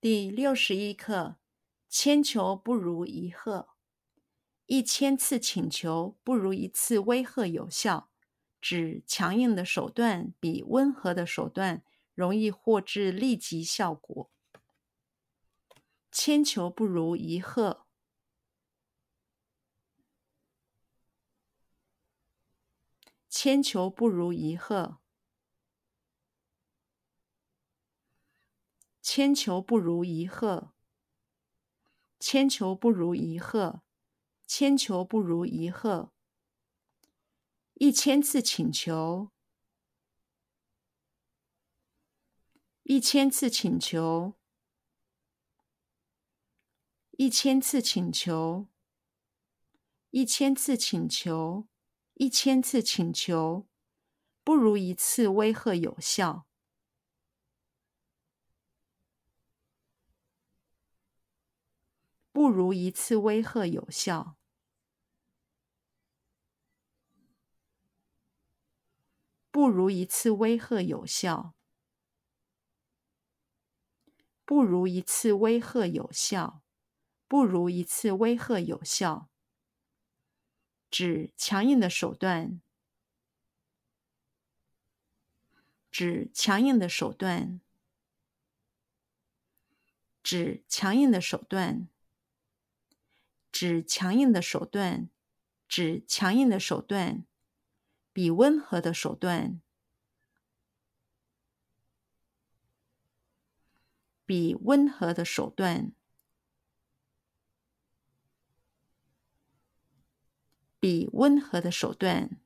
[0.00, 1.36] 第六十一课：
[1.86, 3.68] 千求不如一贺。
[4.64, 8.10] 一千次请求不如一次威吓有效，
[8.62, 11.84] 指强硬的手段比温和的手段
[12.14, 14.30] 容易获致立即效果。
[16.10, 17.84] 千求不如一贺。
[23.28, 24.96] 千求不如一贺。
[29.12, 30.72] 千求不如一贺，
[32.20, 33.82] 千求不如一贺，
[34.46, 36.12] 千求不如一贺。
[37.74, 39.32] 一千次请求，
[42.84, 44.34] 一千次请求，
[47.10, 48.68] 一千次请求，
[50.10, 51.66] 一千次请求，
[52.14, 53.66] 一千次请求，
[54.44, 56.46] 不如一次威吓有效。
[62.40, 64.38] 不如一次威吓有效。
[69.50, 71.52] 不如一次威吓有效。
[74.46, 76.62] 不如一次威吓有效。
[77.28, 79.28] 不如一次威吓有效。
[80.90, 82.62] 指强硬的手段。
[85.90, 87.60] 指强硬的手段。
[90.22, 91.90] 指强硬的手段。
[93.52, 95.10] 指强硬的手段，
[95.68, 97.24] 指强硬的手段，
[98.12, 99.60] 比温和的手段，
[104.24, 105.92] 比温和的手段，
[110.78, 112.40] 比温和的手段，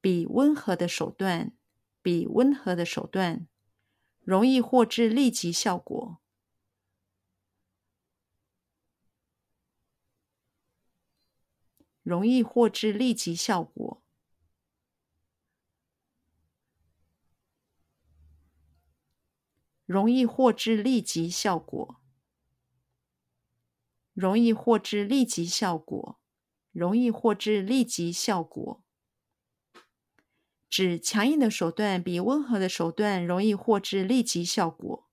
[0.00, 1.52] 比温和的手段，
[2.00, 3.48] 比温和的手段，
[4.22, 5.97] 容易获致立即效果。
[12.08, 14.02] 容易获致立即效果。
[19.84, 22.00] 容易获致立即效果。
[24.14, 26.18] 容易获致立即效果。
[26.72, 28.82] 容易获致立即效果。
[30.70, 35.07] 指强硬的手段比温和的手段容易获致立即效果。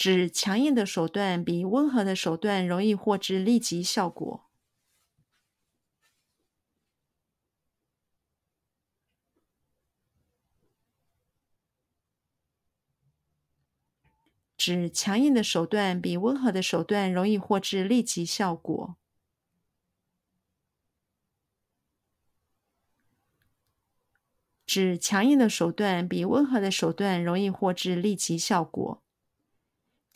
[0.00, 4.46] 指强硬的手段比温和的手段容易获致立即效果。
[14.56, 18.96] 指强硬的手段比温和的手段容易获致立即效果。
[24.64, 29.02] 指强硬的手段比温和的手段容易获致立即效果。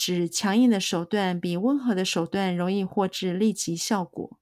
[0.05, 4.39] 指强硬的手段比温和的手段容易获致立即效果。